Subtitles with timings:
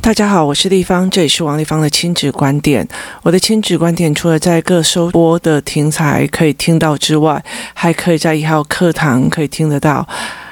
[0.00, 2.86] 大家好，我是丽芳，这里是王丽芳的亲子观点。
[3.22, 7.42] 我的亲子观点除了在各收播的平台可以听到之外，
[7.72, 10.06] 还可以在一号课堂可以听得到。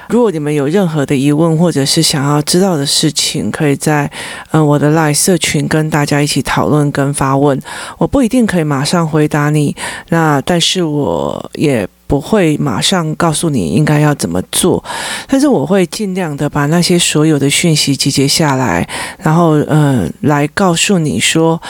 [0.07, 4.09] 如果你们有任何的疑问，或者是想要知道的事情，可以在
[4.51, 7.61] 嗯我的 LINE 社群跟大家一起讨论跟发问。
[7.97, 9.75] 我不一定可以马上回答你，
[10.09, 11.87] 那但是我也。
[12.11, 14.83] 不会马上告诉你应该要怎么做，
[15.29, 18.85] 但是我会尽量的把那些所有的讯息集结下来，
[19.19, 21.61] 然后呃来告诉你说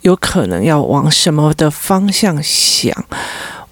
[0.00, 2.90] 有可能要往什么的方向想。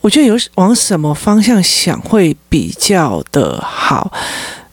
[0.03, 4.13] 我觉得有往什么方向想会比较的好，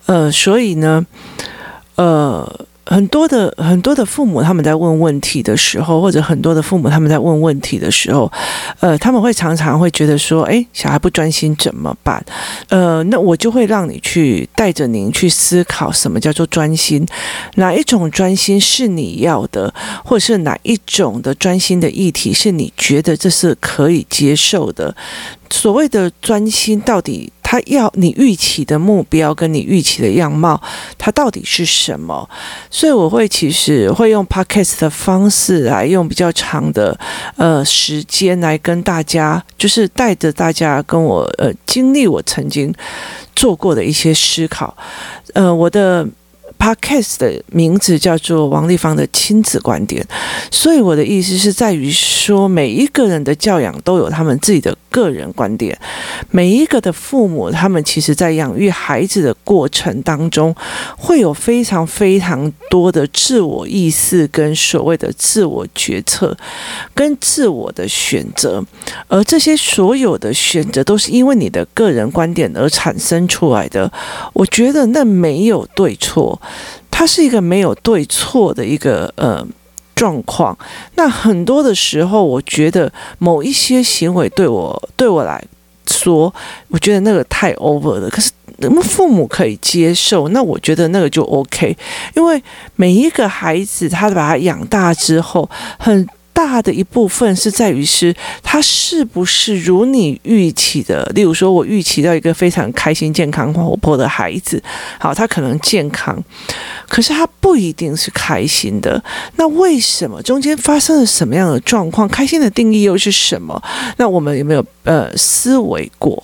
[0.07, 1.05] 呃，所以呢，
[1.95, 2.65] 呃。
[2.85, 8.31] 很多的很多的父母他们在问问题的时候，或者很多的父母他们在问问题的时候，
[8.79, 12.23] 呃，他们会常常会觉得说，哎，小孩不专心怎么办？
[12.69, 17.05] 呃，那我就会让你去带着您去思考，什么叫做专心？
[17.55, 24.95] 哪一种专心是你要的，或者是哪一种的专心的议题是你觉得这是可以接受的？
[25.49, 30.59] 所谓的专心，到底他要你预期的目标跟你预期的样貌，
[30.97, 32.27] 它到底是什么？
[32.71, 36.99] 所以我会其实会用 podcast 的方式来用比较长的
[37.37, 42.73] 呃时间来跟大家，就是带着大家跟我呃经历我曾经
[43.35, 44.75] 做过的一些思考，
[45.35, 46.07] 呃，我的。
[46.57, 50.05] Podcast 的名字叫做王丽芳的亲子观点，
[50.51, 55.77] 所以我的意思是在于说，每一个人的教养都有他们自己的个人观点，
[56.31, 60.55] 每一个的父母，他们其实在养育孩子的过程当中，
[60.97, 66.35] 会有非常非常多的自我意识跟所谓的自我决策
[66.95, 68.63] 跟自我的选择，
[69.07, 73.91] 而这些所有的选择都是因为你的个人观点而产生出来的。
[74.33, 76.41] 我觉得那没有对错。
[76.89, 79.45] 它是一个没有对错的一个呃
[79.95, 80.57] 状况。
[80.95, 85.43] 那很多的时候，我觉得某一些行为对我对我来
[85.87, 86.33] 说，
[86.69, 88.09] 我觉得那个太 over 了。
[88.09, 91.75] 可是那么父母可以接受，那我觉得那个就 OK。
[92.15, 92.41] 因为
[92.75, 96.07] 每一个孩子，他把他养大之后，很。
[96.35, 98.13] 大的一部分是在于是
[98.43, 101.09] 他是不是如你预期的？
[101.15, 104.61] 例如说，我预期到一个非常开心、健康、活泼的孩子，
[104.99, 106.21] 好，他可能健康，
[106.89, 109.01] 可是他不一定是开心的。
[109.37, 110.21] 那为什么？
[110.23, 112.05] 中间发生了什么样的状况？
[112.09, 113.61] 开心的定义又是什么？
[113.95, 116.21] 那我们有没有呃思维过？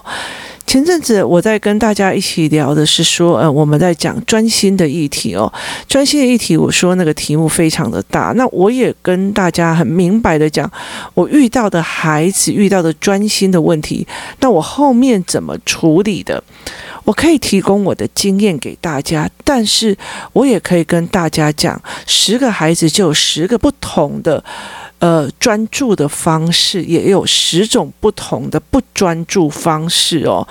[0.66, 5.52] 前阵子我在跟大家一起聊的是说，呃，我们在讲专心的议题哦，
[5.88, 8.32] 专心的议题，我说那个题目非常的大。
[8.38, 10.72] 那我也跟大家很明白的讲，
[11.14, 14.08] 我遇到的孩子遇到的专心的问题，
[14.40, 16.42] 那我后面怎么处理的？
[17.04, 19.98] 我可以提供我的经验给大家，但是
[20.34, 24.42] 我也可以跟大家讲，十个孩子就有十个不同的。
[25.02, 30.48] 呃，专注的方式也有十种不同的不专注方式哦。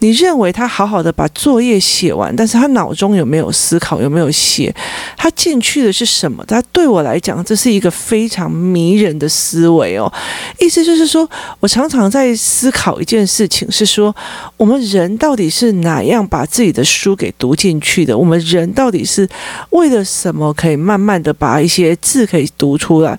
[0.00, 4.74] 你认为他好好的把作业写完，但是他脑中有没有思考，有没有写？
[5.16, 6.44] 他进去的是什么？
[6.44, 10.12] 他对我来讲，这是一个非常迷人的思维哦。
[10.60, 11.26] 意思就是说，
[11.60, 14.14] 我常常在思考一件事情，是说
[14.58, 18.16] 我们人到底是哪样把自己的书给读进去的？
[18.16, 19.26] 我们人到底是
[19.70, 23.18] 为了什么可以慢慢的把一些字可以读出来？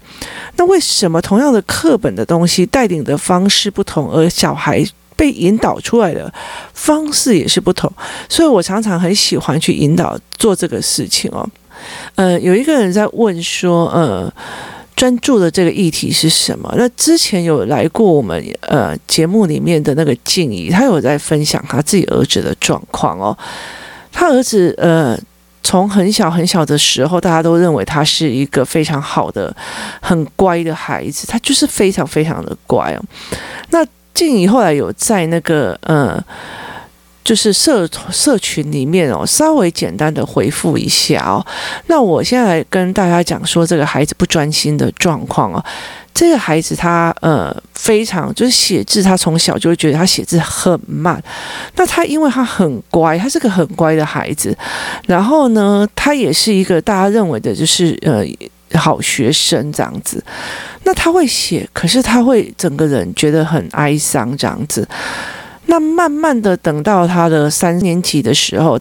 [0.57, 6.31] 那为为什么同样的课本的东西带领的方式不同，而小孩被引导出来的
[6.73, 7.89] 方式也是不同？
[8.27, 11.49] 所以我常常很喜欢去引导做这个事情哦。
[12.15, 14.29] 呃，有一个人在问说，呃，
[14.97, 16.69] 专注的这个议题是什么？
[16.77, 23.37] 那之前有来过我们呃节目里面的那个静怡，他有在分享他自己儿子的状况哦。
[24.11, 25.17] 他儿子呃。
[25.65, 29.53] 从很小很小的时候，大家都认为他是一个非常好的、
[29.99, 33.01] 很乖的孩子，他就是非常非常的乖哦。
[33.71, 33.83] 那
[34.13, 36.23] 静怡后来有在那个呃，
[37.25, 41.43] 就是社社群里面哦，稍微简单的回复一下哦。
[41.87, 45.65] 那我现在来跟大家讲说，这个孩子不专心的状况哦。
[46.13, 51.21] 这个孩子他呃非常就是写字，他从小就会觉得他写字很慢。
[51.75, 54.55] 那他因为他很乖，他是个很乖的孩子。
[55.07, 58.23] 然后呢，他也是一个大家认为的就是呃
[58.79, 60.23] 好学生这样子。
[60.83, 64.87] 那他会写，可是他会整个人觉得很哀伤这样子。
[65.67, 68.79] 那慢慢的等到他的三年级的时候，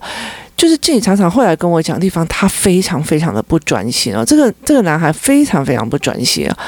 [0.56, 4.24] 就是自己常常会来跟我讲地方，他非常非常的不专心哦。
[4.24, 6.58] 这个这个男孩非常非常不专心啊。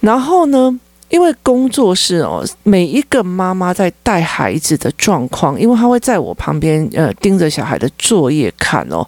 [0.00, 0.78] 然后呢，
[1.14, 9.06] 因为工作室哦，每一个妈妈在带孩子的状况，因为她会在我旁边呃盯着小孩的作业看哦，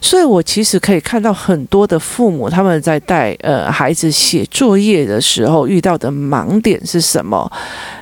[0.00, 7.48] 所以我其实可以看到很多的父母他们在带呃孩子写作业的时候遇到的盲点是什么？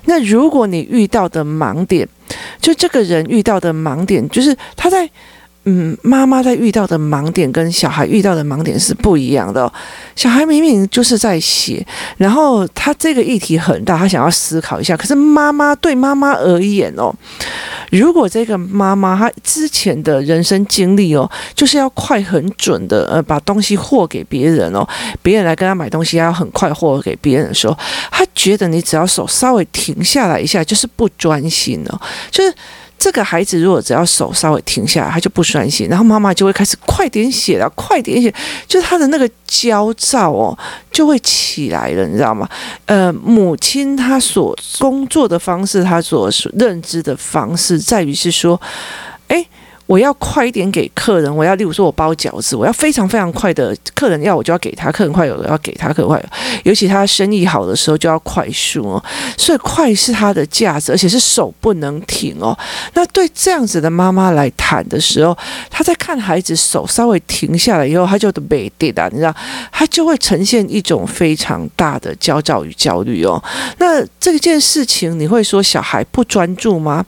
[0.07, 2.09] 那如果你遇到的盲点，
[2.63, 5.07] 就这个人遇到的盲点，就是他在。
[5.67, 9.73] 嗯，妈妈在遇到的盲点跟小孩遇到的盲点是不一样的。
[10.15, 11.85] 小孩明明就是在写，
[12.19, 14.95] 然后他这个议题很大，他想要思考一下。
[14.95, 17.11] 可是妈妈对妈妈而言哦，
[17.91, 24.87] 如果这个妈妈她之前的人生经历哦，就是要快很准的呃把东西货给别人哦，
[25.23, 27.75] 别人来跟他买东西要很快货给别人的时候，
[28.11, 31.99] 他觉得你只要手稍微停下来一下，就是不专心哦，
[32.31, 32.55] 就是。
[32.99, 38.33] 这个孩子如果只要手稍微停下来，他就不专心，然后妈妈就会开始快点写了，快点写，
[38.67, 40.57] 就是他的那个焦躁哦，
[40.91, 42.49] 就会起来了，你知道吗？
[42.87, 48.61] 呃，母亲她所工作的方式，她所认知的方式，在于是说，
[49.29, 49.47] 哎。
[49.87, 56.27] 我要快一点给客人，我要例如说，我包饺子，我要非常非常快的，客人要我就要给他，客人快有的要给他，客人快有，
[56.65, 59.05] 尤其他生意好的时候就要快速哦，
[59.37, 62.59] 所以快是他的价值，而且是手不能停哦。
[62.95, 65.37] 那对这样子的妈妈来谈的时候，
[65.71, 69.35] 她在看孩子手稍微停下来以后，她就没跌的，你知道，
[69.71, 73.43] 她就会呈现一种非常大的焦躁与焦虑哦。
[73.79, 77.05] 那这件事情你会说小孩不专注吗？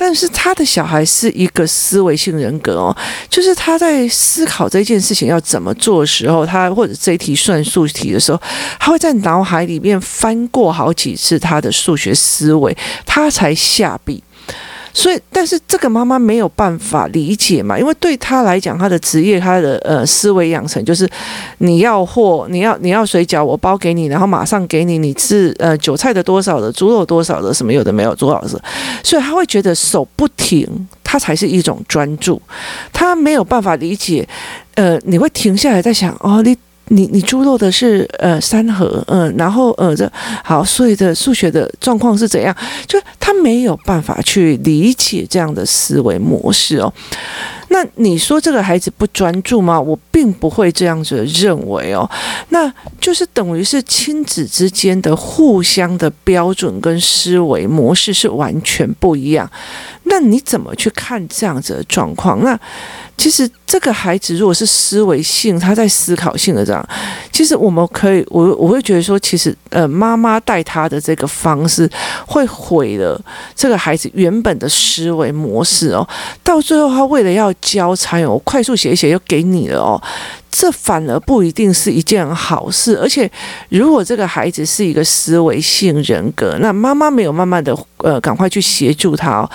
[0.00, 2.96] 但是他的小孩是一个思维性人格哦，
[3.28, 8.40] 就是他在思考这件事情要怎么做的时候，他或者这一题算数题的时候，
[8.78, 14.22] 他会在脑海里面翻过好几次他的数学思维，他才下笔。
[14.98, 21.08] 所以，但是这个妈妈没有办法理解嘛，因为对她来讲，她的职业，她的呃思维养成就是，
[21.58, 28.60] 你要货，你要你要水饺，我包给你，然后马上给你，你是呃韭菜的多少的，猪肉多少的，什么有的没有多少的，
[29.04, 30.66] 所以她会觉得手不停，
[31.04, 32.42] 她才是一种专注，
[32.92, 34.28] 她没有办法理解，
[34.74, 36.56] 呃，你会停下来在想，哦，你。
[36.88, 40.10] 你你猪肉的是呃三盒，嗯、然后呃这
[40.42, 42.54] 好，所以的数学的状况是怎样？
[42.86, 46.92] 就他没有办法去理解这样的思维模式哦。
[47.70, 49.78] 那你说这个孩子不专注吗？
[49.78, 52.08] 我并不会这样子认为哦。
[52.48, 59.48] 那就是等于是亲子之间的互相的标准跟思维模式是完全不一样。
[60.04, 62.42] 那你怎么去看这样子的状况？
[62.42, 62.58] 那
[63.18, 66.88] 其实这个孩子如果是思维性，他在思考性的这样，
[67.32, 71.90] 其实我们可以，我我会觉得说，其实呃，妈妈带他的这个方式
[72.24, 73.20] 会毁了
[73.56, 76.08] 这个孩子原本的思维模式哦。
[76.44, 80.00] 到最后，他为了要交差，我快速写一写又给你了哦，
[80.48, 82.96] 这反而不一定是一件好事。
[82.98, 83.28] 而且，
[83.68, 89.50] 如果这个孩子是一个思维性人格，那妈妈没有慢慢的呃，赶快去协助他哦。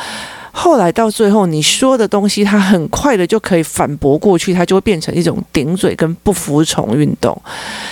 [0.55, 7.35] 后来到最后，你说的东西，他很快的就可以反驳过去，他就会变成一种顶嘴跟不服从运动。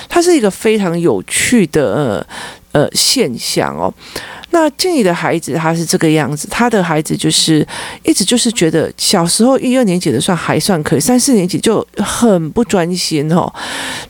[0.08, 2.26] 它是一个非常有趣的
[2.72, 3.92] 呃现象哦。
[4.52, 7.66] 那静怡的孩子他是这个样子，他的孩子就是
[8.04, 13.52] 一直就是觉得小时候一二年级的算还算可以，三四年级就很不专心哦。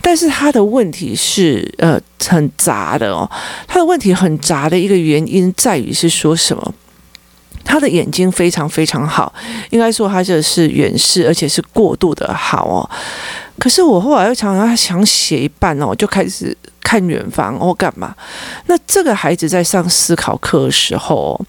[0.01, 3.30] 但是他的问题是呃很杂的哦，
[3.65, 6.74] 他的问题很杂的一个原因在于是说什么？
[7.63, 9.34] 他的眼睛非常非常好，
[9.69, 12.90] 应该说他这是远视，而且是过度的好哦。
[13.60, 16.56] 可是我后来又常常想写一半哦，就开始。
[16.91, 18.13] 看远方或干嘛？
[18.65, 21.39] 那这个孩子在上思考课的时候，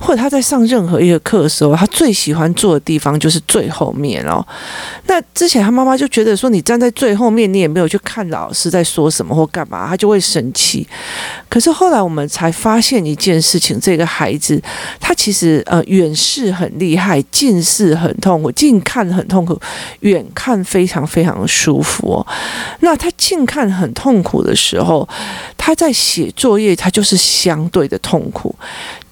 [0.00, 4.44] 或者他在上任何一个课的时候，他最喜欢坐的地方就是最后面哦。
[5.06, 10.84] 那之前他妈妈就觉得说，你站在最后面，你也没有去看老师在说什么或干嘛，他就会生气。
[11.48, 14.60] 可是后来我们才发现一件事情，这个孩子
[14.98, 19.56] 他其实呃远视很厉害，近视很痛苦，近看很痛苦，
[20.00, 22.26] 远看非常非常舒服哦。
[22.80, 25.06] 那他近看很痛苦的时候，后
[25.58, 28.54] 他在写作业，他就是相对的痛苦，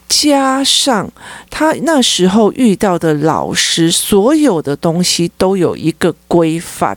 [0.09, 1.11] 加上
[1.51, 6.97] 他那时候遇到的老师，所有的东西都有一个规范。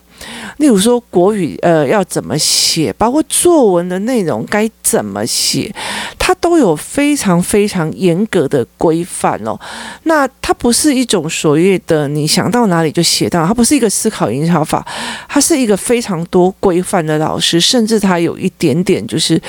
[0.57, 5.73] 例如说国语，呃，要怎么写，包括作文的内容该怎么写，
[6.17, 9.57] 他都有非常非常严格的规范哦。
[10.03, 14.85] 那它不是一种所谓的你想到哪里就写到，它不是一个思考引导法，
[15.29, 19.41] 它是一个非常多规范的老师，甚至他有一点点就是，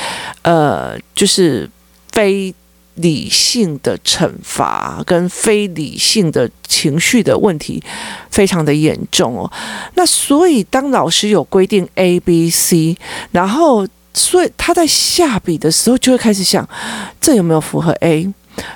[0.42, 1.68] 呃，就是
[2.12, 2.54] 非。
[2.96, 7.82] 理性的惩罚跟非理性的情绪的问题
[8.30, 9.50] 非常的严重哦。
[9.94, 12.96] 那所以当老师有规定 A、B、C，
[13.32, 16.68] 然后所以他在下笔的时候就会开始想，
[17.20, 18.32] 这有没有符合 A？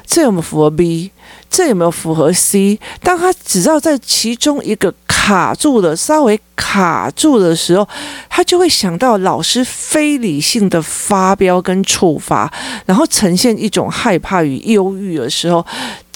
[0.06, 1.10] 这有没有符合 B？
[1.50, 2.78] 这有没有符合 C？
[3.02, 7.88] 当他只要在其中一个卡住了，稍微卡住的时候，
[8.28, 12.52] 他就会想到老师非理性的发飙跟处罚，
[12.86, 15.64] 然后呈现一种害怕与忧郁的时候。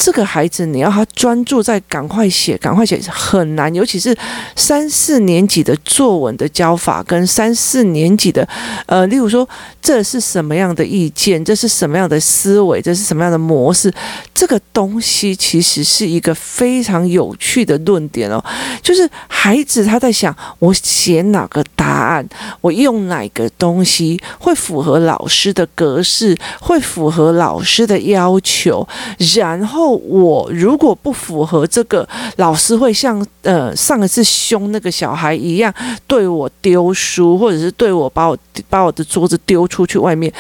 [0.01, 4.17] 这个孩子，你要他专注在赶快写，赶快写很难，尤其是
[4.55, 8.49] 三四年级的作文的教法，跟三四年级的，
[8.87, 9.47] 呃，例如说，
[9.83, 13.93] 这是什么样的意见，这是什么样的思维，这是什么样的模式，
[14.33, 18.45] 这个东东西其实是一个非常有趣的论点哦。
[18.83, 22.29] 就是孩子他在想，我写哪个答案，
[22.61, 28.87] 我用哪个东西会符合老师的格式，会符合老师的要求，
[29.37, 29.97] 然后。
[30.09, 35.73] 我如果不符合这个，老师会像呃上一次凶那个小孩一样
[36.07, 38.37] 对我丢书，或者是对我把我
[38.71, 40.33] 把我的桌子丢出去外面，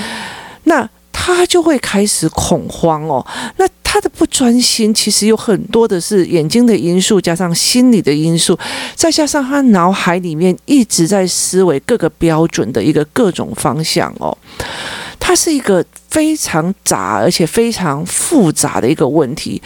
[0.65, 3.25] 那他就会开始恐慌哦。
[3.59, 8.57] 那他的不专心，其实有很多的是眼睛的因素，加上心理的因素，
[8.95, 14.37] 再加上他脑海里面一直在思维各个标准的一个各种方向哦。
[15.19, 19.61] 它是一个非常杂而且非常复杂的一个问题，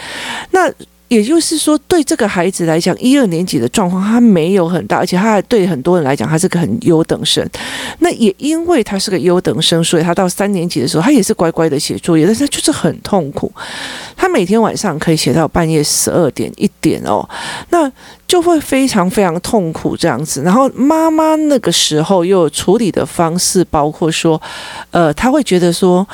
[0.51, 0.71] 那
[1.13, 7.47] 也就是说，对这个孩子来讲，一二年级的状况他没有很大，而且他还对很多人来讲，他是个很优等生。
[7.99, 13.51] 那也因为他是个优等生，所以他到三年级的时候，他也是乖乖的写作业，但是他就是很痛苦。
[14.15, 17.27] 他每天晚上可以写到半夜十二点一点哦，
[17.69, 17.91] 那。
[18.25, 24.41] 就会非常非常痛苦这样子，然后妈妈那个时候又有处理的方式，包括说，
[24.89, 26.07] 呃，他会觉得说，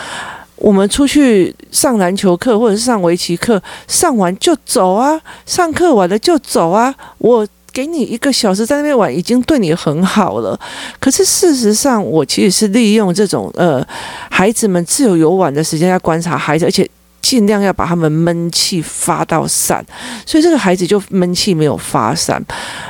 [0.60, 10.60] 我们出去上篮球课或者是上围棋课，上完就走啊，上课完了就走啊，我给你一个小时在那边玩，已经对你很好了。
[11.00, 13.86] 可是事实上，我其实是利用这种呃
[14.30, 16.90] 孩子们自由游玩的时间来观察孩子，而且。
[17.30, 19.86] 尽量要把他们闷气发到散，
[20.26, 22.44] 所以这个孩子就闷气没有发散。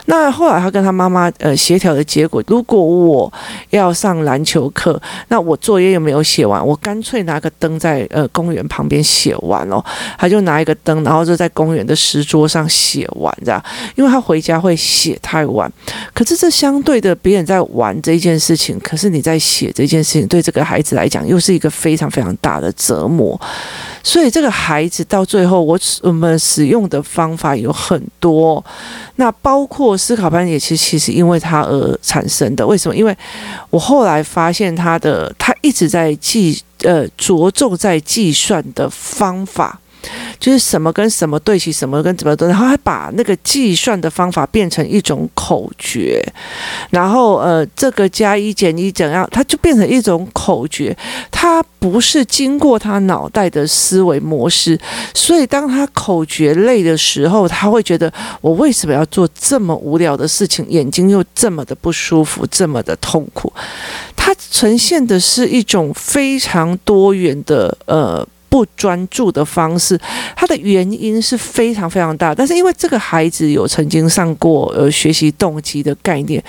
[0.06, 3.34] 那后来他跟他妈妈呃协调的结果，如果我
[3.72, 9.84] 要上篮球课，那我作业又没有写完，我干脆拿个灯在呃公园旁边写完哦。
[10.18, 13.62] 他就拿一个灯，然后就在公园的石桌上写完这样，
[13.98, 15.70] 因为他回家会写太晚。
[16.14, 23.38] 可是这相对的，别人在玩这件事情，可是你在写这件事情，对这个孩子来讲，又是一个非常非常大的折磨。
[24.04, 28.64] 所以这个孩子到最后，我我们使用的方法有很多，
[29.16, 32.66] 那包括思考班也其实其实因为他而产生的。
[32.66, 32.96] 为什么？
[32.96, 33.16] 因为
[33.70, 39.80] 我后来发现他的他一直在计呃着重在计算的方法。
[40.40, 46.24] 就是什么跟什么对齐，什么跟怎么对，然后还把那个计算的方法变成一种口诀，
[46.90, 50.96] 然后呃，这个加一减一怎样，它就变成一种口诀，
[51.30, 54.80] 它不是经过他脑袋的思维模式，
[55.14, 63.52] 所以当他口诀累的时候，他会觉得我为什么要做这么无聊的事情，眼睛又这么的不舒服，这么的痛苦，
[64.16, 68.26] 它呈现的是一种非常多元的呃。
[68.50, 70.00] 不专注的方式，
[70.36, 72.34] 它的原因是非常非常大。
[72.34, 76.44] 但是因为这个孩子有曾经上过呃学习动机的概念，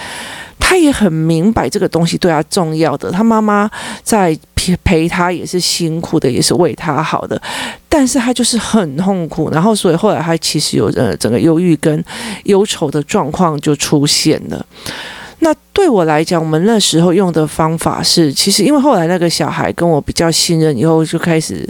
[0.58, 3.10] 他也很明白这个东西对他重要的。
[3.10, 3.70] 他妈妈
[4.02, 7.40] 在陪陪他也是辛苦的，也是为他好的。
[7.88, 12.02] 但是他就是很痛苦，然后所以后来他其实有呃整个忧郁跟
[12.44, 14.64] 忧愁的状况就出现了。
[15.40, 21.68] 那对我来讲，我们那时候用的方法是，其实因为后来那个小孩跟我比较信任，以后就开始。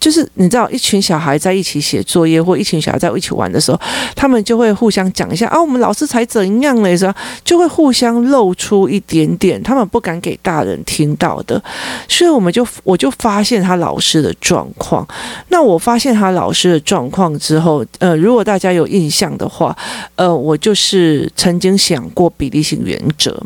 [0.00, 3.78] 就是你知道，一群小孩在一起写作业，或一群小孩在一起玩的时候，
[4.16, 7.14] 他们就会互相讲一下啊，我们老师才怎样嘞，是吧？
[7.44, 11.62] 就会互相露出一点点他们不敢给大人听到的。
[12.08, 15.06] 所以我们就我就发现他老师的状况。
[15.48, 19.76] 那我发现他老师的状况之后，呃，如果大家有印象的话，
[20.16, 23.38] 呃，我就是曾经想过比例性原则。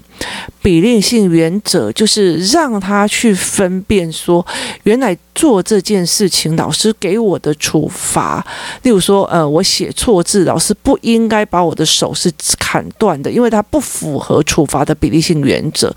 [0.63, 4.47] 比例性原则就是让他去分辨说，
[4.85, 6.44] 原来做这件事情。
[6.45, 8.45] 请老师给我的处罚，
[8.83, 15.91] 例如说，呃，我写错字，老师不应该把我的手是砍断的，因为他不符合处罚的比例性原则。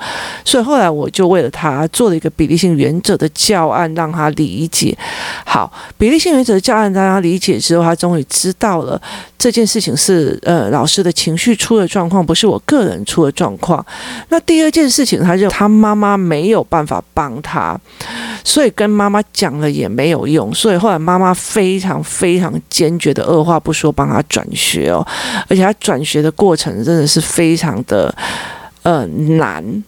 [0.45, 4.97] 所以后来我就为了他做了一个比例性原则的教案，让他理解。
[5.45, 9.01] 好，比例性原则的教案让他理解之后，他终于知道了
[9.37, 13.85] 这件事情是呃老师的情绪出了状况，不是我个人出了状况。
[14.29, 17.77] 那第二件事情，他认为他妈妈没有办法帮他，
[18.45, 20.37] 所以跟妈妈讲了也没有用。
[20.53, 25.06] 所以后来妈妈非常非常坚决的二话不说帮他转学哦，
[25.48, 28.13] 而且他转学的过程真的是非常的
[28.84, 29.84] 呃难。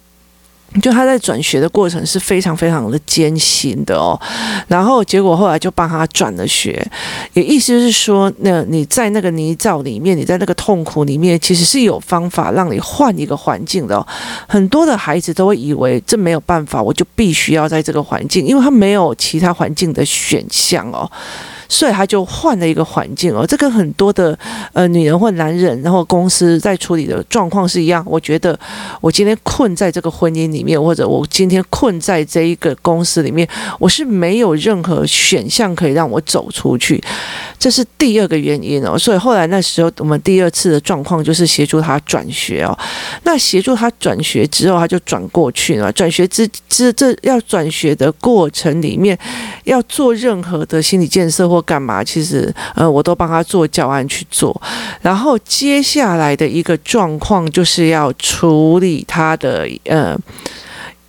[0.80, 4.18] 就他在转学的过程是非常非常的艰辛的哦，
[4.68, 6.80] 然后结果后来就帮他转了学，
[7.32, 14.06] 也意思是说，那你在那个泥沼里面，你在那个痛苦里面，其实是有方法让你换一个环境的。
[14.46, 21.10] 很多的孩子都会以为这没有办法，我就必须要在这个环境，因为他没有其他环境的选项哦。
[21.70, 24.36] 所以他就换了一个环境哦，这跟很多的
[24.72, 28.04] 呃女人或男人，然后公司在处理的状况是一样。
[28.06, 28.58] 我觉得
[29.00, 33.48] 我今天困在这个婚姻里面，或者我今天困在这一个公司里面，
[33.78, 37.02] 我是没有任何选项可以让我走出去，
[37.56, 38.98] 这是第二个原因哦。
[38.98, 42.76] 所以后来那时候我们第二次的状况就是协助他转学哦。
[43.22, 45.92] 那协助他转学之后，他就转过去了。
[45.92, 49.16] 转学之之这要转学的过程里面，
[49.64, 52.02] 要做任何的心理建设或干嘛？
[52.02, 54.60] 其实，呃，我都帮他做教案去做。
[55.00, 60.16] 然后接下来的一个状况就是要处理他的呃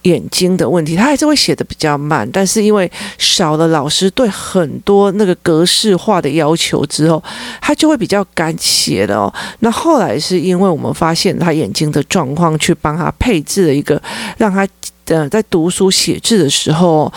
[0.03, 0.95] 眼睛的问题。
[0.95, 7.21] 他还是会写的比较慢，但是因为少了老师对很多那个格式化的要求之后，
[7.61, 9.33] 他就会比较敢写了哦。
[9.59, 14.01] 那后来是因为我们发现他眼睛的状况，去帮他配置了一个
[14.37, 14.67] 让他
[15.05, 17.11] 呃在读书写字的时候。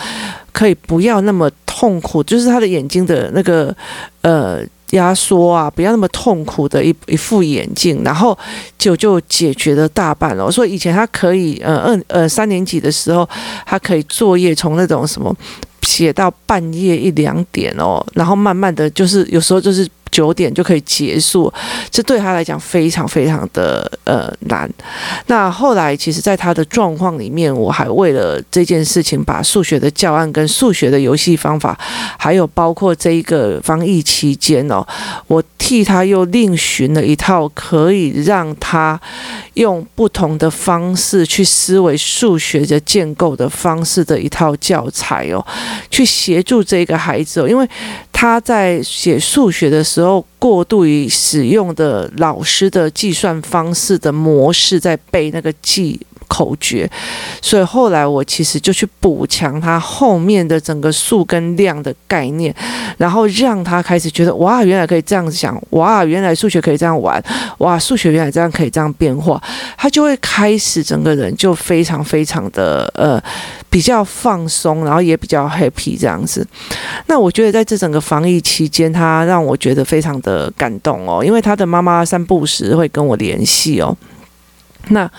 [0.55, 3.75] 可以不要那么痛苦，就是他的眼睛的那个
[4.21, 8.37] 呃压缩啊，不要那么痛苦的一一副眼镜，然后
[8.77, 10.49] 就就解决了大半了。
[10.49, 13.27] 所以以前他可以呃二呃三年级的时候，
[13.65, 15.35] 他可以作业从那种什么
[15.81, 19.85] 写到半夜一两点哦，然后慢慢的就是有时候就是。
[20.15, 21.53] 九点就可以结束，
[21.91, 24.69] 这对他来讲非常非常的呃难。
[25.25, 31.77] 那后来，其实，在他的状况里面，我还为了这件事情，把数学的教案跟数学的游戏方法，
[32.17, 34.87] 还有包括这一个防疫期间哦，
[35.27, 38.97] 我替他又另寻了一套可以让他
[39.55, 45.45] 用不同的方式去思维数学的建构的方式的一套教材哦，
[45.91, 47.67] 去协助这个孩子哦，因为
[48.15, 50.25] 他在写数学的时候。
[50.37, 55.99] 过度于使用的老师的计算方式的模式，在背那个记
[56.35, 56.89] 口诀，
[57.41, 62.53] 所以后来我其实就去补强他后面的整个数跟量的概念，
[62.97, 67.23] 然后让他开始觉得哇，原来可以这样子想，哇，原来数学可以这样玩，
[67.59, 69.41] 哇，数学原来这样可以这样变化，
[69.77, 73.21] 他就会开始整个人就非常非常的呃
[73.69, 76.45] 比较放松，然后也比较 happy 这样子。
[77.07, 83.95] 那我觉得在这整个防疫期间，他让我觉得非常的感动哦，因为他的妈妈三不时会跟我联系哦。
[84.89, 85.09] 那，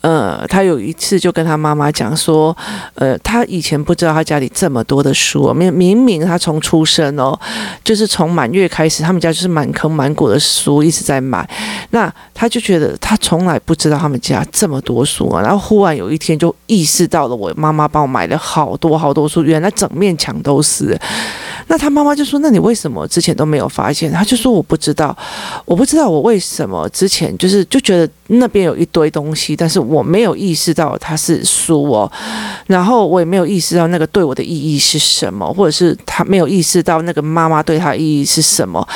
[0.00, 2.56] 呃，他有一次就跟他妈妈讲说，
[2.94, 7.38] 呃，他以前不知道他家里这么多的书，明明明他从出生哦，
[7.84, 11.48] 就是从满月开始，他们家就是满坑满谷的书一直在买。
[11.90, 20.98] 那他就觉得他从来不知道他们家这么多书啊，然后忽然有一天就意识到了，我妈妈帮我买了好多好多书，原来整面墙都是。
[21.66, 25.16] 那他妈妈就说：“那你为什么之前都没有发现？”他就说：“我不知道，
[25.64, 32.10] 我不知道我为什么之前就是就觉得那边有一堆东西，但是我没有意识到它是书哦，
[32.66, 38.86] 然后我也没有意识到那个对我的意义是什么，或者是他没有意识到那个妈妈对他意义是什么。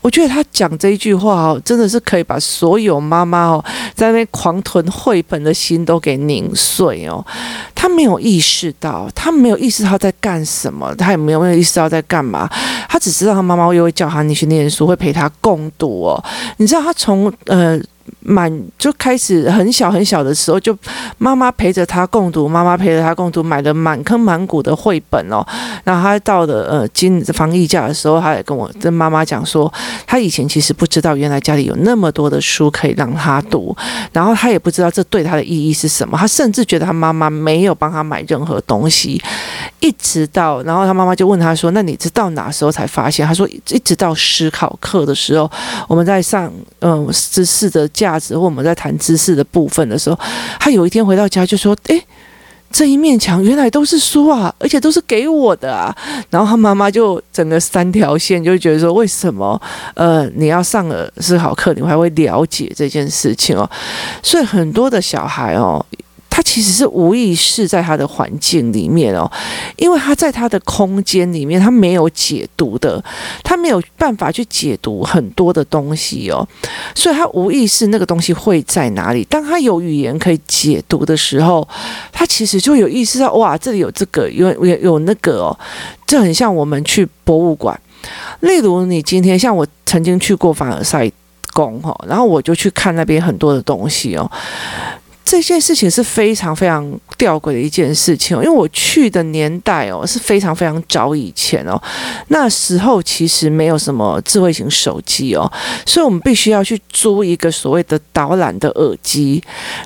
[0.00, 7.24] 我觉得他讲这一句话哦，真的是可以把所有妈妈哦在那边狂囤绘本的心都给拧碎哦。
[7.74, 12.48] 他没有意识到，他没有意识到在干什么，他也没有没有意识到在干嘛。
[12.88, 16.24] 他只知道他妈妈又会叫他你去念书，会陪他共读哦。
[16.56, 17.80] 你知道他从呃。
[18.20, 20.76] 满就开始很小很小的时候，就
[21.18, 25.44] 妈妈陪着他共读，妈妈陪着他共读，买了满坑满谷的绘本哦。
[25.84, 29.72] 然后他到了呃今防疫假的时候，他也跟我跟妈妈讲说，
[30.06, 33.76] 他以前其实不知道原来家里有那么多的书可以让他读，
[34.12, 36.18] 然后他也不知道这对他的意义是什么。
[36.18, 39.22] 他甚至觉得他妈妈没有帮他买任何东西，
[39.80, 45.50] 一直到然后他妈妈就问他说：“那你知道哪时候才发现？”他说：“一直到思考课的时候，
[45.88, 47.88] 我们在上嗯知识的。
[48.00, 50.18] ”价值，或我们在谈知识的部分的时候，
[50.58, 52.02] 他有一天回到家就说：“诶，
[52.72, 55.94] 这一面墙原来都是书啊，而且都是给我的啊。”
[56.30, 59.60] 然后他妈妈就整个三条线，就觉得说：“为什么？
[59.94, 63.68] 呃，你要上了思考课，你还会了解这件事情哦？”
[64.24, 65.84] 所以很多的小孩哦。
[66.40, 69.30] 他其实是无意识在他的环境里面哦，
[69.76, 73.04] 因为他在他的空间里面，他没有解读的，
[73.44, 76.48] 他没有办法去解读很多的东西哦，
[76.94, 79.22] 所以他无意识那个东西会在哪里。
[79.24, 81.68] 当他有语言可以解读的时候，
[82.10, 85.58] 他其实就有意识到哇，这里有这个，有有有那个哦，
[86.06, 87.78] 这很像我们去博物馆。
[88.40, 91.12] 例如你今天像我曾经去过凡尔赛
[91.52, 94.30] 宫哈，然后我就去看那边很多的东西哦。
[95.24, 96.84] 这件事情是非常非常
[97.16, 101.80] 吊诡的一件事情，因为我去的年代哦是非常非常早以前哦，
[102.28, 105.50] 那时候其实没有什么智慧型手机哦，
[105.86, 109.40] 所以我们必须要去租一个所谓的导览的耳机。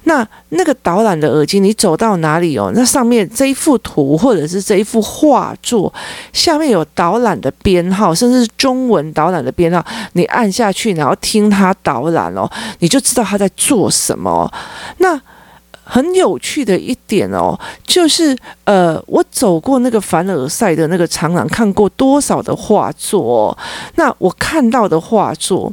[0.05, 5.93] 那那个导览的耳机，你走到哪里哦，那上面这一幅图或者是这一幅画作
[6.33, 14.51] 下面有导览的编号，甚至是中文导览的编号，你按下去，然后听它导览哦，你就知道他在做什么。
[14.99, 15.21] 那
[15.85, 23.59] 很有趣的一点哦，就是呃，我走过那个凡尔赛的那个长廊，看过多少的画作哦，
[23.97, 25.73] 那我看到的画作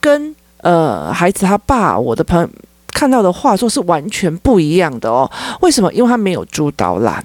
[0.00, 2.48] 跟呃孩子他爸我的朋友
[2.88, 5.30] 看到的画作是完全不一样的哦。
[5.60, 5.92] 为什么？
[5.92, 7.24] 因为他没有主导览，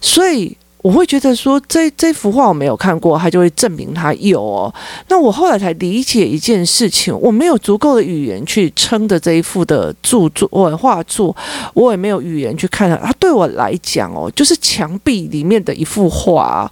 [0.00, 0.56] 所以。
[0.84, 4.72] 我会觉得说，这这幅画我没有看过，他就会证明他有哦。
[5.08, 11.34] 那我后来才理解一件事情，我没有足够的语言去撑着这一幅的著作或画作，
[11.72, 12.96] 我也没有语言去看它。
[12.98, 16.70] 它对我来讲哦，就是墙壁里面的一幅画，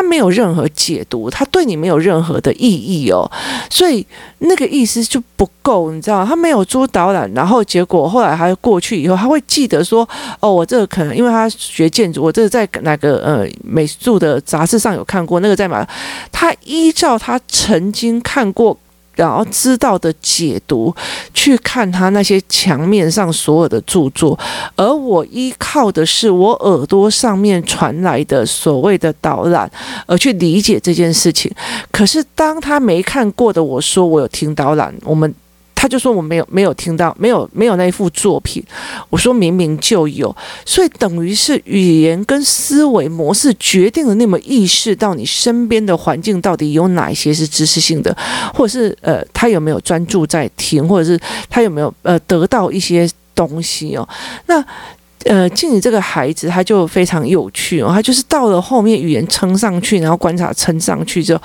[0.00, 3.30] 他没有任何解读，他对你没有任何的意义哦。
[3.68, 4.06] 所以
[4.38, 10.08] 那个意思就不够，你知道，他没有做导览，然后结果后来他过去以后，他会记得说，
[10.40, 13.46] 哦，我这个可能因为他学建筑，我这个在哪个呃。
[13.62, 15.86] 美术的杂志上有看过那个在哪？
[16.32, 18.76] 他依照他曾经看过，
[19.26, 20.94] 然后知道的解读
[21.34, 24.38] 去看他那些墙面上所有的著作，
[24.76, 29.70] 而我依靠的是我耳朵上面传来的所谓的导览，
[30.06, 31.52] 而去理解这件事情。
[31.92, 35.34] 可是当他没看过的我说我有听导览，我们。
[35.80, 38.62] 他就说我没有没有听到没有没有那一幅作品，
[39.08, 48.14] 我说明明就有，所以等于是语言跟思维模式决定了你有没有意识到你身边的环境到底有哪一些是知识性的，
[48.52, 54.06] 或者是呃他有没有专注在听，或者是他有没有呃得到一些东西哦？
[54.44, 54.62] 那
[55.24, 61.42] 呃，静怡这个孩子他就非常有趣哦，他就是到了后面语言撑上去，然后观察撑上去之后。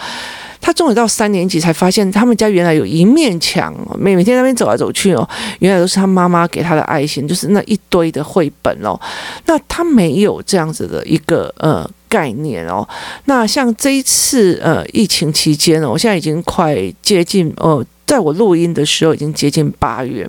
[0.66, 9.00] 他终于到三年级才发现，他们家原来有一面墙，每每天那边走来走去哦，原来都是他妈妈给他的爱心，就是那一堆的绘本哦。
[9.46, 12.84] 那他没有这样子的一个呃概念哦。
[13.26, 20.28] 那像这一次呃疫情期间哦，我现在已经快接近哦，在我录音的时候已经接近八月。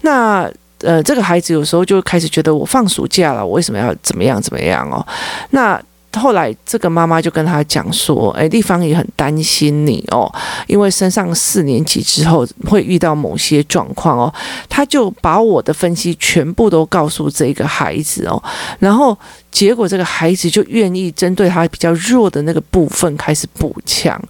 [0.00, 5.06] 那呃，这个孩子有时候就开始觉得我放暑假了，我为什么要怎么样怎么样哦？
[5.50, 5.80] 那。
[6.20, 10.30] 后来，这个妈妈就跟他讲说：“哎，丽芳也很担心你哦，
[10.66, 14.34] 因为升上四年级之后会遇到某些状况哦。”
[14.68, 18.42] 他就把我的分析全部都告诉这个孩子哦，
[18.78, 19.16] 然后
[19.50, 24.22] 结果这个孩子就愿意针对他比较弱的那个部分开始补强，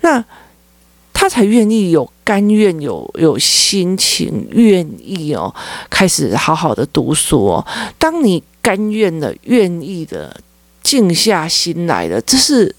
[0.00, 0.24] 那
[1.12, 5.54] 他才愿意有甘愿有有心情愿意哦，
[5.90, 7.66] 开始好好的读书哦。
[7.98, 10.34] 当你甘愿的愿意的。
[10.88, 12.74] 静下心来的，这是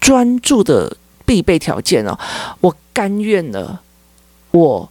[0.00, 2.16] 专注的必备条件哦。
[2.60, 3.80] 我甘愿了，
[4.52, 4.88] 我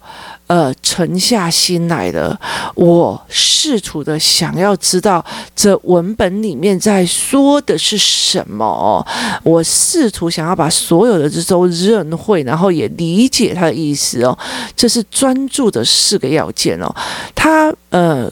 [0.48, 2.38] 呃沉下心来的，
[2.76, 5.24] 我试图的想要知道
[5.56, 9.08] 这文本里面在说的是什么哦。
[9.44, 14.38] 我试图想要把所有的这都认会，然后也理解他的意思哦。
[14.76, 16.94] 这是专注的四个要件哦。
[17.34, 18.30] 他呃。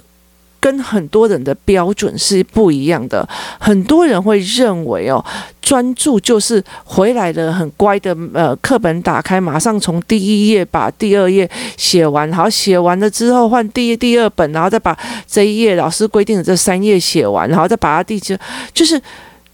[0.67, 3.25] 跟很多人的标准是不一样的。
[3.57, 5.23] 很多人会认为哦，
[5.61, 18.37] 专注就是回来的很乖的，呃，课本打开，马上从第一页把第二页写完，好，写完了之后换第一第二本，然后再把这一页老师规定的这三页写完，然后再把它第几，
[18.73, 19.01] 就是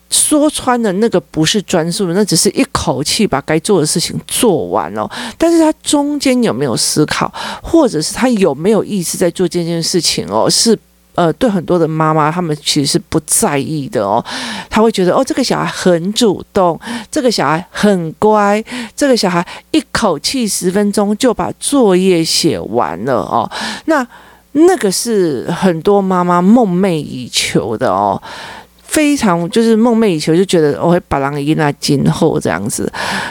[0.10, 5.08] 说穿了那个不是专注，那只是一口气把该做的事情做完哦。
[5.38, 10.50] 但是他中间有没有思考，或者是他有没有意识在做这件事情哦？
[10.50, 10.76] 是。
[11.16, 14.24] 呃，对很多的妈妈，他们其实是不在意的哦。
[14.70, 16.80] 他会觉得，哦，这个小孩很主动，
[17.12, 18.64] 这个小孩很乖，
[18.96, 23.50] 这个小孩一口气十分钟就把作业写完了哦。
[23.86, 24.06] 那
[24.54, 28.22] 那个是很多妈妈梦寐以求的哦。
[28.94, 32.88] 非常就是梦寐以求，就觉得我会把狼给那今后这样子。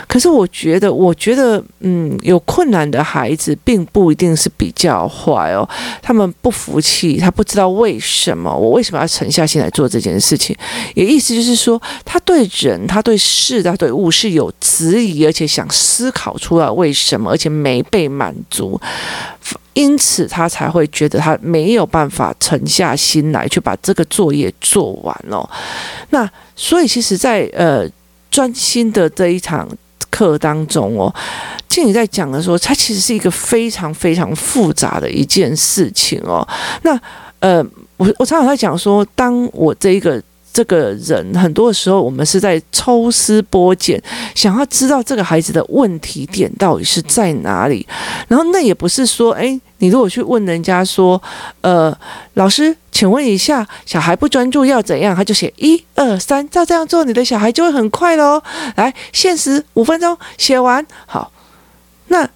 [0.08, 5.68] 可是我觉得，我觉得，嗯，有困难的孩子并不一定是比较坏哦。
[6.02, 10.56] 他们不服气，他不知道为什么，我为什么要沉下心来做这件事情。
[10.96, 18.80] 也意思就是说，他对人、他对事、他对物是有质疑，而且想思考出来为什么，而且没被满足。
[19.74, 25.48] 因此，他才会觉得他没有办法沉下心来去把这个作业做完哦。
[26.10, 27.88] 那所以，其实在，呃
[28.30, 29.68] 专心的这一场
[30.10, 31.14] 课当中哦，
[31.68, 36.46] 静怡在讲的时候，它其实是一个非常非常复杂的一件事情哦。
[36.82, 36.98] 那
[37.40, 37.64] 呃，
[37.96, 40.22] 我我常常在讲说，当我这一个。
[40.52, 44.00] 这个人很多的时候，我们是在抽丝剥茧，
[44.34, 47.86] 想要知道这个孩子的问题点到底是在哪里。
[48.28, 51.20] 然后那也不是说，诶，你如果去问人家说，
[51.62, 51.96] 呃，
[52.34, 55.16] 老师，请问一下，小孩不专注要怎样？
[55.16, 58.42] 他就写一二三，照这样做，你的小孩就会很快喽。
[58.76, 61.32] 来，限时五分钟写完，好，
[62.08, 62.28] 那。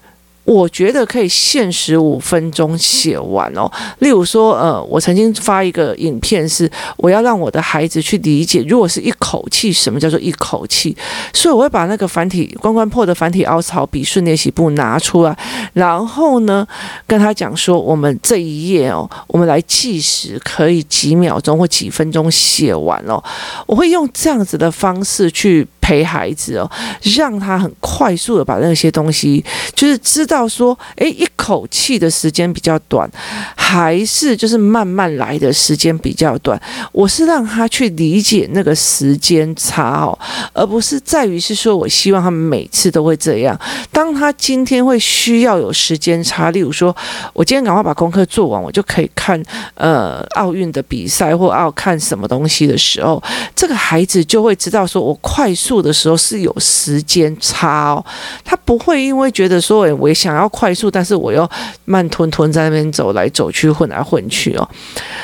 [0.47, 3.71] 我觉得可以限时五分钟写完哦。
[3.99, 10.97] 例如说，呃，我曾经发一个影片，是我要让我的孩子去理解，如果是一口气，什么叫做一口气？
[11.35, 15.37] 所以我会把那个繁体关关破的繁体凹槽笔顺练习簿拿出来，
[15.73, 16.67] 然后呢，
[17.07, 23.23] 跟他讲说，我们这一页哦，我们来计时，可以几秒钟或几分钟写完哦。
[23.67, 25.67] 我会用这样子的方式去。
[25.87, 26.69] 陪孩子哦，
[27.17, 33.09] 让他很快速的把那些东西，就是知道说，诶，一口气的时间比较短，
[33.55, 36.61] 还是就是慢慢来的时间比较短。
[36.91, 40.19] 我是让他去理解那个时间差哦，
[40.53, 43.57] 而不是在于是说我希望他们每次都会这样。
[43.93, 46.95] 当他今天会需要有时间差，例如说，
[47.33, 49.41] 我今天赶快把功课做完，我就可以看
[49.75, 53.23] 呃奥运的比赛或要看什么东西的时候，
[53.55, 55.76] 这个孩子就会知道说我快速。
[55.81, 58.05] 的时候是有时间差哦，
[58.45, 61.49] 他不会因为觉得说，我想要快速，但是我又
[61.85, 64.69] 慢吞吞在那边走来走去，混来混去哦。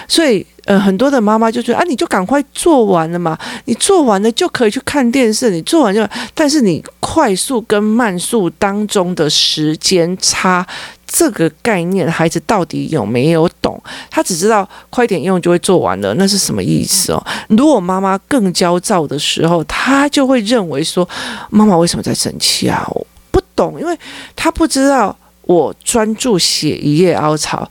[0.07, 10.67] 所以，呃，很多的妈妈就觉得啊，你就赶快做完了嘛，你做完了就可以去看电视，你做完就，但是你快速跟慢速当中的时间差。
[11.15, 13.79] 这个概念，孩子到底有没有懂？
[14.11, 17.23] 他只知道快点用就会做完了，那是什么意思哦？
[17.49, 21.07] 如果妈妈更焦躁的时候，他就会认为说
[21.51, 23.97] ：“妈妈为什么在生气啊？”我不懂，因为
[24.35, 27.69] 他不知道我专注写一页凹槽，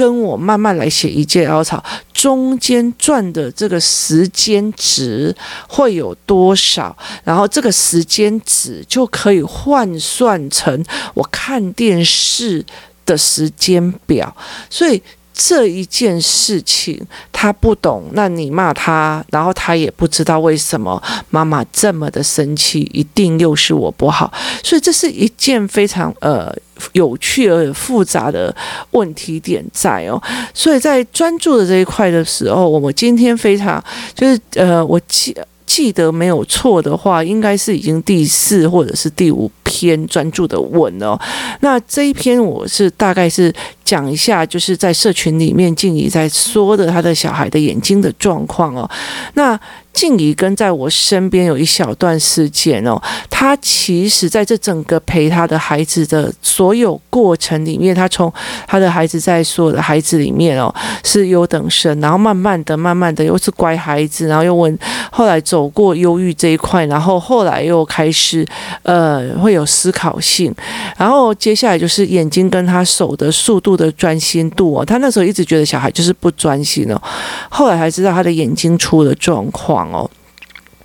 [0.00, 1.84] 跟我慢慢来写一件凹槽
[2.14, 5.36] 中间转的这个时间值
[5.68, 6.96] 会有多少？
[7.22, 10.82] 然后这个时间值就可以换算成
[11.12, 12.64] 我看电视
[13.04, 14.34] 的时间表，
[14.70, 15.02] 所以
[15.42, 17.00] 这一件事情
[17.32, 24.30] 他不懂，那你骂他，然后他也不知道为什么妈妈这么的生气，一定又是我不好，
[24.62, 26.54] 所以这是一件非常呃
[26.92, 28.54] 有趣而复杂的
[28.90, 30.20] 问题点在哦，
[30.52, 33.82] 所以在专注的这一块的时候，我们今天非常
[34.14, 35.34] 就是呃，我记
[35.70, 41.16] 记得没有错的话，应该是已经第四或者是第五篇专注的文哦。
[41.60, 43.54] 那这一篇我是大概是
[43.84, 48.90] 讲一下，就是在社群里面静怡在说的他的小孩的眼睛的状况哦。
[49.34, 49.58] 那
[49.92, 58.32] 静怡跟在我身边有一小段时间哦，他其实在这整个陪他的孩子的所有过程里面，他从
[58.66, 60.74] 他的孩子在所有的孩子里面哦
[61.04, 64.78] 是优等生，然后慢慢的、慢慢的又是乖孩子，然后又问，
[65.10, 68.46] 后来走过忧郁这一块，然后后来又开始
[68.84, 70.54] 呃会有思考性，
[70.96, 77.02] 然后接下来就是眼睛跟他手的速度的专心度哦，他那时候一直觉得小孩就是不专心哦，
[77.50, 79.89] 后来才知道他的眼睛出了状况。
[79.92, 80.10] 哦，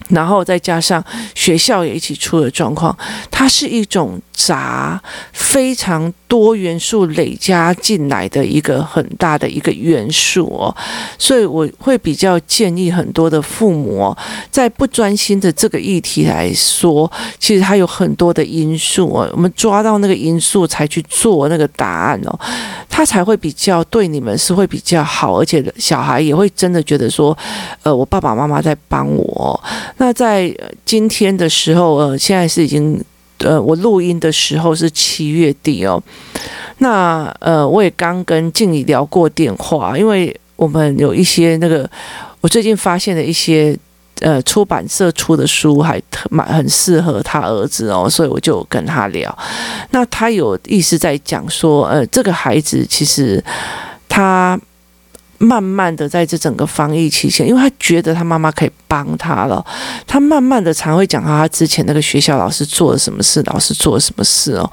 [0.10, 2.98] 然后再加上学校也一起出了状况，
[3.32, 10.76] 它是一种杂非常多元素累加进来的一个很大的一个元素哦，
[11.18, 14.18] 所以我会比较建议很多的父母哦，
[14.52, 22.40] 在不专心的这个议题来说，其实它有很多的因素哦，我们抓到那个因素才去做那个答案哦，
[22.90, 27.36] 他才会比较对你们是会比较好，而且小孩也会真的觉得说，
[27.84, 29.64] 呃，我爸爸妈妈在帮我。
[29.98, 33.02] 那在今天的时候，呃，现在是已经。
[33.46, 36.02] 呃，我录音的时候是七月底哦。
[36.80, 41.90] 那呃，我也刚跟静怡聊过电话，因为我们有一些那个，
[42.42, 43.78] 我最近发现的一些
[44.20, 49.38] 呃出版社出的书还特蛮很适合他儿子哦，所以我就跟他聊。
[49.92, 53.44] 那他有意思在讲说，呃，这个孩子其实
[54.10, 54.60] 他。
[55.46, 59.64] 慢慢的，在这整个防疫期间，因为他觉得他妈妈可以帮他了，
[60.08, 64.72] 他慢慢的才会讲到他之前那个学校老师做了什么事，老师做了什么事哦。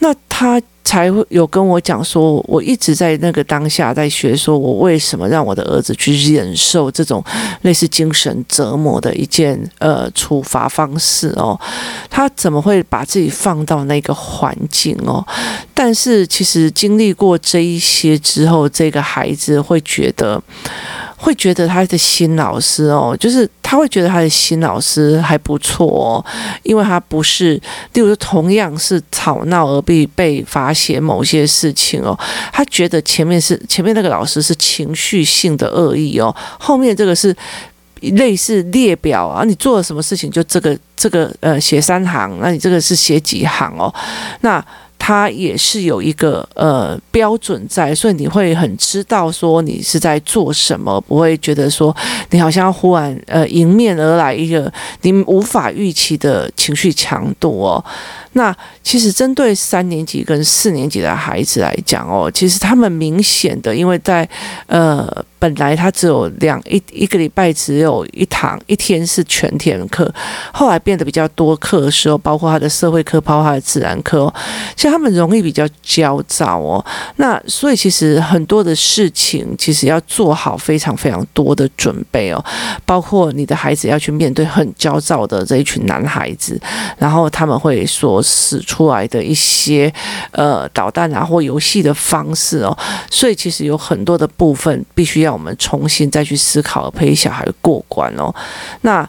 [0.00, 7.22] 那他才会有跟我讲说，我一直在那个当下在学，说我为什么让我的儿子去忍受这种
[7.62, 11.58] 类似精神折磨的一件呃处罚方式哦，
[12.08, 15.24] 他怎么会把自己放到那个环境哦？
[15.74, 20.42] 但是其实经历过这一些之后，这个孩子会觉得。
[21.22, 26.24] 会觉得他的新老师哦，就是他会觉得他的新老师还不错哦，
[26.62, 27.54] 因为他不是，
[27.92, 32.18] 例如说同样是吵闹而被被罚写某些事情哦，
[32.52, 37.36] 他觉得前面是前面那个老师是情绪性的恶意哦，后面这个是。
[38.16, 43.94] 类似列表啊，你做了什么事情就这个这个呃写三行，那你这个是写几行哦？
[44.40, 44.64] 那
[45.02, 51.94] 它也是有一个呃标准在，所以你会很知道说你是在做什么，不会觉得说
[52.28, 57.82] 你好像忽然呃迎面而来一个你无法预期的情绪强度哦。
[58.32, 64.28] 那其实针对三年级跟四年级的孩子来讲哦，其实他们明显的因为在
[64.66, 65.24] 呃。
[65.40, 70.06] 本来他只有两一一个礼拜只有一堂一天是全天课，
[70.52, 74.30] 后来变得比较多课的时候，包括他的社会课，包括他的自然课，
[74.76, 76.84] 其实他们容易比较焦躁哦。
[77.16, 82.44] 那所以其实很多的事情其实要做好非常非常多的准备哦，
[82.84, 86.60] 包括你的孩子要去面对很焦躁的这一群男孩子，
[86.98, 89.92] 然后他们会说使出来的一些
[90.32, 92.76] 呃导弹啊或游戏的方式哦，
[93.10, 95.30] 所以其实有很多的部分必须要。
[95.30, 98.34] 我们重新再去思考，陪小孩过关哦。
[98.82, 99.08] 那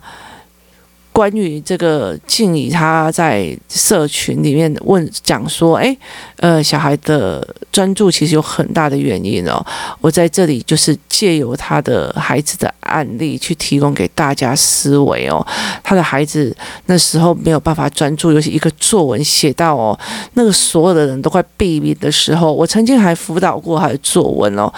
[1.13, 5.97] 关于这个静怡，他在社群里面问讲说：“诶，
[6.37, 9.63] 呃，小孩的专注其实有很大的原因哦。”
[9.99, 15.45] 我在这里就是借由他的孩子的案例去提供给大家思维哦。
[15.83, 19.99] 他的孩子那时候没有办法专注，尤其一个作文写到哦，
[20.35, 24.71] 那个所有的人都快毙命的时候，我曾经还辅导过他的作文哦。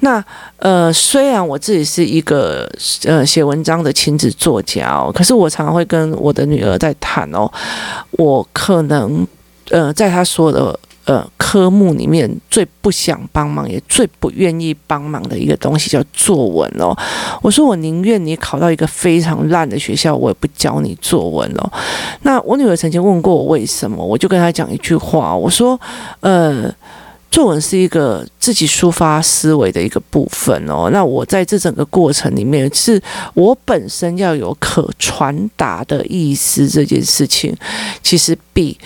[0.00, 0.22] 那
[0.58, 2.68] 呃，虽然我自己是一个
[3.04, 7.48] 呃写文章的亲子作家哦，可是我常常会跟我的女儿在谈哦，
[8.12, 9.24] 我可能
[9.70, 16.92] 呃在她所有的呃科目里面最不想帮忙，也最不愿意帮忙的一个东西叫作文哦。
[17.40, 21.72] 我说我宁愿你考到一个非常烂的学校，我也不教你作文哦。
[22.22, 25.80] 那我女儿曾经问过我为什么，我就跟她讲一句话，我说
[26.18, 26.68] 呃。
[27.30, 30.88] 作文是一个自己抒发思维的一个部分哦。
[30.90, 33.00] 那我在这整个过程里面，是
[33.34, 37.54] 我本身要有可传达的意思，这件事情
[38.02, 38.78] 其实比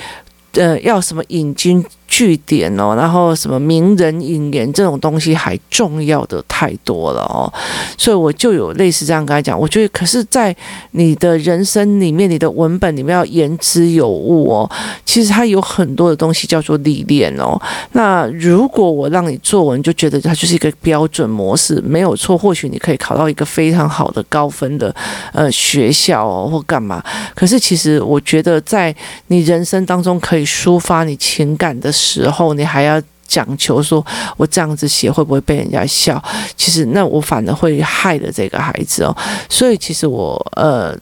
[0.53, 7.51] 呃要什么引经句点哦，然后什么名人引言这种东西还重要的太多了哦，
[7.97, 10.55] 所以我就有类似这样跟他讲，我觉得可是，在
[10.91, 14.71] 你的人生里面，你的文本里面要言之有物哦，
[15.07, 17.59] 其实它有很多的东西叫做历练哦。
[17.93, 24.95] 那如果我让你作文，就觉得它就是一个标准模式，没有错，或许你可以考到一个非常好的高分的
[25.33, 27.03] 呃学校哦，或干嘛。
[27.35, 28.95] 可是其实我觉得，在
[29.29, 34.05] 你人生当中可以抒发你情感的时候，你还要讲求说，
[34.37, 36.23] 我这样子写会不会被人家笑？
[36.57, 39.17] 其实那我反而会害了这个孩子哦。
[39.49, 40.97] 所以其实我呃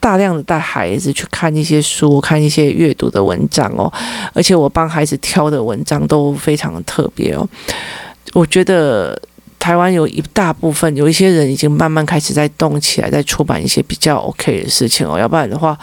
[0.00, 3.92] 大量的带孩子去看一些书，看一些阅读的文章哦，
[4.32, 7.46] 而且我帮孩子挑的文章都非常的特别哦。
[8.32, 9.20] 我觉得。
[9.58, 15.18] 台湾有一大部分，有一些人已经慢慢开始在动起来，在出版一些比较 OK 的事情哦。
[15.18, 15.76] 要不然的话，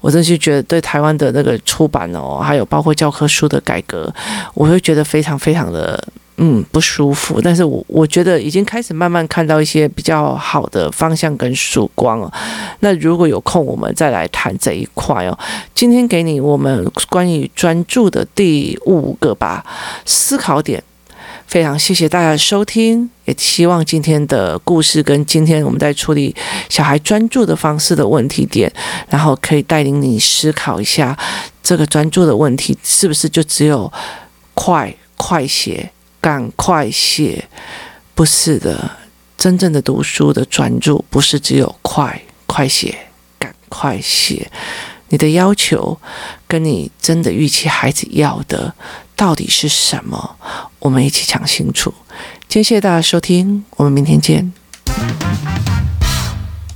[0.00, 4.12] 我真是觉得对台湾的那个出版哦，还有包括教科书的改革，
[4.54, 6.02] 我会觉得非常非常的
[6.38, 7.40] 嗯不舒服。
[7.40, 12.32] 但是我我觉得已经开始慢慢看到一些比较好的方向跟曙光哦。
[12.80, 15.38] 那如果有空，我们再来谈这一块哦。
[15.72, 19.64] 今天给你我们关于专注的第五个吧
[20.04, 20.82] 思考点。
[21.50, 26.32] 非常谢谢大家的收听，也希望今天的故事跟今天我们在处理
[26.68, 28.72] 小孩专注的方式的问题点，
[29.08, 31.18] 然后可以带领你思考一下，
[31.60, 33.92] 这个专注的问题是不是就只有
[34.54, 37.44] 快快写、赶快写？
[38.14, 38.88] 不是的，
[39.36, 42.96] 真正的读书的专注不是只有快快写、
[43.40, 44.48] 赶快写。
[45.08, 45.98] 你的要求
[46.46, 48.72] 跟你真的预期孩子要的
[49.20, 50.36] 到底是什么？
[50.78, 51.92] 我们一起讲清楚。
[52.48, 54.50] 今天谢谢大家收听，我们明天见。